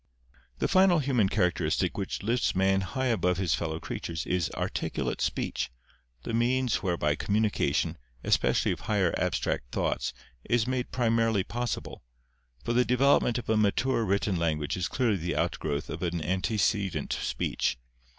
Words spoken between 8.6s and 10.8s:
of higher abstract thoughts, is